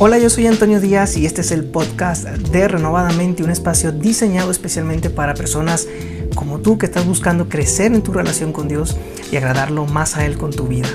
[0.00, 4.52] Hola, yo soy Antonio Díaz y este es el podcast de Renovadamente, un espacio diseñado
[4.52, 5.88] especialmente para personas
[6.36, 8.96] como tú que estás buscando crecer en tu relación con Dios
[9.32, 10.88] y agradarlo más a Él con tu vida.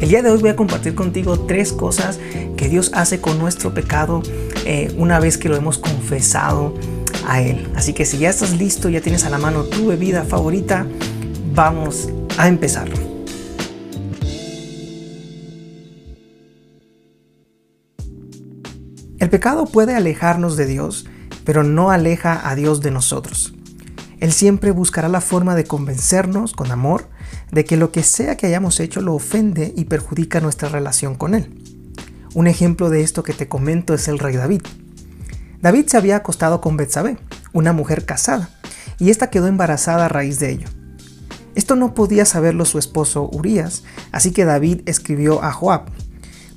[0.00, 2.20] El día de hoy voy a compartir contigo tres cosas
[2.56, 4.22] que Dios hace con nuestro pecado
[4.64, 6.74] eh, una vez que lo hemos confesado
[7.26, 7.68] a Él.
[7.74, 10.86] Así que si ya estás listo, ya tienes a la mano tu bebida favorita,
[11.52, 12.08] vamos
[12.38, 12.88] a empezar.
[19.24, 21.06] El pecado puede alejarnos de Dios,
[21.46, 23.54] pero no aleja a Dios de nosotros.
[24.20, 27.08] Él siempre buscará la forma de convencernos con amor
[27.50, 31.34] de que lo que sea que hayamos hecho lo ofende y perjudica nuestra relación con
[31.34, 31.58] Él.
[32.34, 34.60] Un ejemplo de esto que te comento es el rey David.
[35.62, 37.16] David se había acostado con Betsabé,
[37.54, 38.50] una mujer casada,
[38.98, 40.68] y ésta quedó embarazada a raíz de ello.
[41.54, 45.86] Esto no podía saberlo su esposo Urias, así que David escribió a Joab,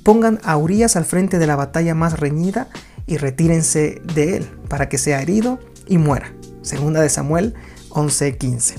[0.08, 2.68] pongan a Urias al frente de la batalla más reñida
[3.06, 6.32] y retírense de él para que sea herido y muera.
[6.62, 7.52] Segunda de Samuel
[7.90, 8.76] 11:15.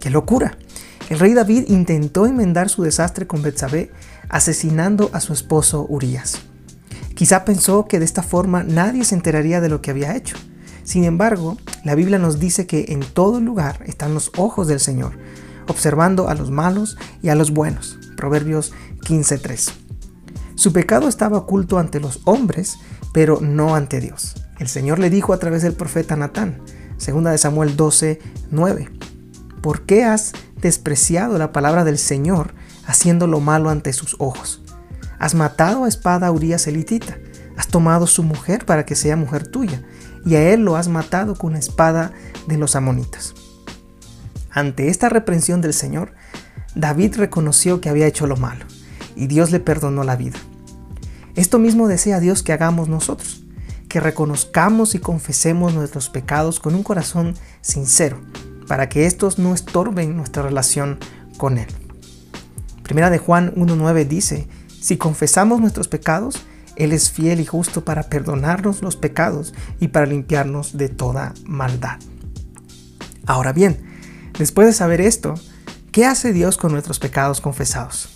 [0.00, 0.58] ¡Qué locura!
[1.08, 3.92] El rey David intentó enmendar su desastre con Betsabé
[4.28, 6.40] asesinando a su esposo Urias.
[7.14, 10.36] Quizá pensó que de esta forma nadie se enteraría de lo que había hecho.
[10.82, 15.16] Sin embargo, la Biblia nos dice que en todo lugar están los ojos del Señor,
[15.68, 18.00] observando a los malos y a los buenos.
[18.16, 19.83] Proverbios 15:3.
[20.56, 22.78] Su pecado estaba oculto ante los hombres,
[23.12, 24.34] pero no ante Dios.
[24.58, 26.62] El Señor le dijo a través del profeta Natán,
[26.96, 28.20] segunda de Samuel 12,
[28.52, 28.90] 9,
[29.60, 32.54] ¿por qué has despreciado la palabra del Señor
[32.86, 34.62] haciendo lo malo ante sus ojos?
[35.18, 37.18] Has matado a espada a Urias elitita,
[37.56, 39.82] has tomado su mujer para que sea mujer tuya,
[40.24, 42.12] y a él lo has matado con espada
[42.46, 43.34] de los amonitas.
[44.50, 46.14] Ante esta reprensión del Señor,
[46.76, 48.64] David reconoció que había hecho lo malo
[49.16, 50.38] y Dios le perdonó la vida.
[51.34, 53.44] Esto mismo desea Dios que hagamos nosotros,
[53.88, 58.20] que reconozcamos y confesemos nuestros pecados con un corazón sincero,
[58.68, 60.98] para que estos no estorben nuestra relación
[61.36, 61.66] con Él.
[62.82, 64.46] Primera de Juan 1.9 dice,
[64.80, 66.44] si confesamos nuestros pecados,
[66.76, 71.98] Él es fiel y justo para perdonarnos los pecados y para limpiarnos de toda maldad.
[73.26, 73.82] Ahora bien,
[74.38, 75.34] después de saber esto,
[75.90, 78.13] ¿qué hace Dios con nuestros pecados confesados?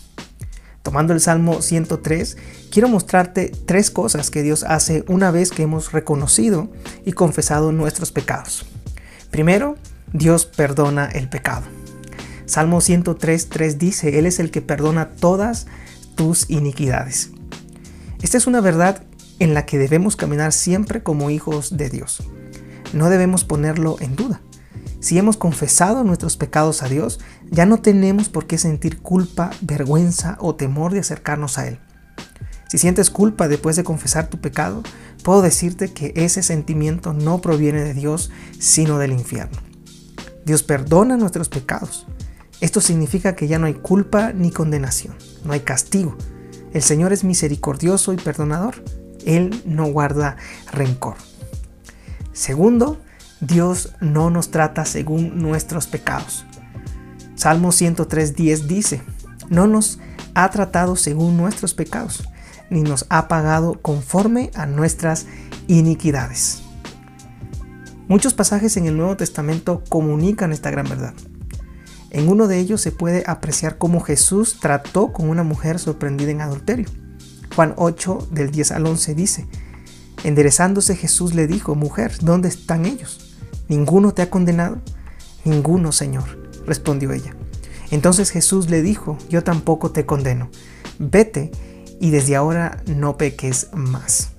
[0.89, 2.39] Tomando el Salmo 103,
[2.71, 6.71] quiero mostrarte tres cosas que Dios hace una vez que hemos reconocido
[7.05, 8.65] y confesado nuestros pecados.
[9.31, 9.77] Primero,
[10.15, 11.67] Dios perdona el pecado.
[12.47, 15.67] Salmo 103, 3 dice, Él es el que perdona todas
[16.15, 17.33] tus iniquidades.
[18.23, 19.03] Esta es una verdad
[19.41, 22.23] en la que debemos caminar siempre como hijos de Dios.
[22.95, 24.41] No debemos ponerlo en duda.
[25.01, 27.21] Si hemos confesado nuestros pecados a Dios,
[27.51, 31.79] ya no tenemos por qué sentir culpa, vergüenza o temor de acercarnos a Él.
[32.69, 34.83] Si sientes culpa después de confesar tu pecado,
[35.23, 39.59] puedo decirte que ese sentimiento no proviene de Dios, sino del infierno.
[40.45, 42.07] Dios perdona nuestros pecados.
[42.61, 45.15] Esto significa que ya no hay culpa ni condenación,
[45.45, 46.17] no hay castigo.
[46.75, 48.83] El Señor es misericordioso y perdonador.
[49.25, 50.37] Él no guarda
[50.73, 51.17] rencor.
[52.33, 53.01] Segundo,
[53.41, 56.45] Dios no nos trata según nuestros pecados.
[57.37, 59.03] Salmo 103.10 dice,
[59.49, 60.01] no nos
[60.35, 62.25] ha tratado según nuestros pecados,
[62.69, 65.27] ni nos ha pagado conforme a nuestras
[65.69, 66.63] iniquidades.
[68.09, 71.15] Muchos pasajes en el Nuevo Testamento comunican esta gran verdad.
[72.11, 76.41] En uno de ellos se puede apreciar cómo Jesús trató con una mujer sorprendida en
[76.41, 76.89] adulterio.
[77.55, 79.47] Juan 8 del 10 al 11 dice,
[80.25, 83.28] enderezándose Jesús le dijo, mujer, ¿dónde están ellos?
[83.69, 84.79] ¿Ninguno te ha condenado?
[85.45, 87.35] Ninguno, Señor, respondió ella.
[87.91, 90.51] Entonces Jesús le dijo, yo tampoco te condeno.
[90.99, 91.51] Vete
[92.01, 94.31] y desde ahora no peques más.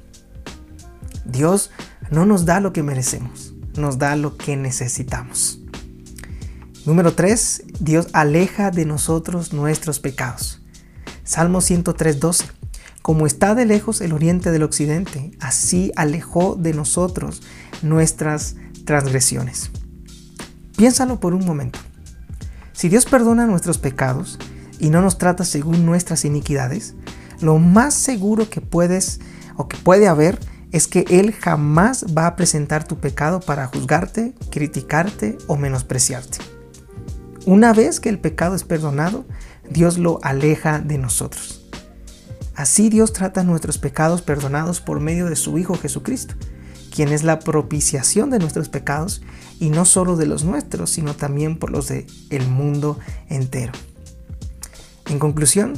[1.25, 1.71] Dios
[2.11, 5.59] no nos da lo que merecemos, nos da lo que necesitamos.
[6.85, 7.65] Número 3.
[7.79, 10.61] Dios aleja de nosotros nuestros pecados.
[11.23, 12.45] Salmo 103.12.
[13.01, 17.41] Como está de lejos el oriente del occidente, así alejó de nosotros
[17.81, 18.55] nuestras
[18.89, 19.69] transgresiones.
[20.75, 21.77] Piénsalo por un momento.
[22.71, 24.39] Si Dios perdona nuestros pecados
[24.79, 26.95] y no nos trata según nuestras iniquidades,
[27.39, 29.19] lo más seguro que puedes
[29.57, 30.39] o que puede haber
[30.71, 36.39] es que Él jamás va a presentar tu pecado para juzgarte, criticarte o menospreciarte.
[37.45, 39.23] Una vez que el pecado es perdonado,
[39.69, 41.69] Dios lo aleja de nosotros.
[42.55, 46.33] Así Dios trata nuestros pecados perdonados por medio de su Hijo Jesucristo
[46.99, 49.21] quien es la propiciación de nuestros pecados
[49.57, 52.99] y no solo de los nuestros, sino también por los del el mundo
[53.29, 53.71] entero.
[55.05, 55.75] En conclusión,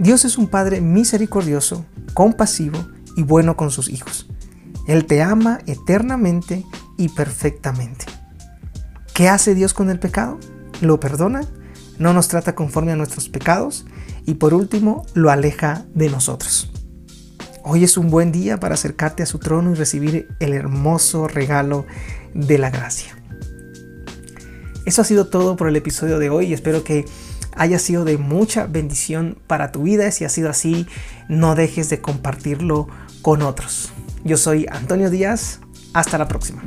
[0.00, 1.84] Dios es un Padre misericordioso,
[2.14, 2.84] compasivo
[3.16, 4.26] y bueno con sus hijos.
[4.88, 6.64] Él te ama eternamente
[6.96, 8.06] y perfectamente.
[9.14, 10.36] ¿Qué hace Dios con el pecado?
[10.80, 11.42] ¿Lo perdona?
[12.00, 13.86] ¿No nos trata conforme a nuestros pecados?
[14.24, 16.72] Y por último, lo aleja de nosotros.
[17.68, 21.84] Hoy es un buen día para acercarte a su trono y recibir el hermoso regalo
[22.32, 23.18] de la gracia.
[24.84, 27.06] Eso ha sido todo por el episodio de hoy y espero que
[27.56, 30.12] haya sido de mucha bendición para tu vida.
[30.12, 30.86] Si ha sido así,
[31.28, 32.86] no dejes de compartirlo
[33.20, 33.90] con otros.
[34.22, 35.58] Yo soy Antonio Díaz.
[35.92, 36.62] Hasta la próxima.